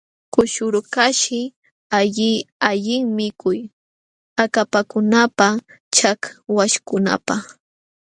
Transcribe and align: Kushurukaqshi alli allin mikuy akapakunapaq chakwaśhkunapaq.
Kushurukaqshi 0.33 1.39
alli 1.97 2.31
allin 2.67 3.03
mikuy 3.17 3.59
akapakunapaq 4.43 5.55
chakwaśhkunapaq. 5.95 7.43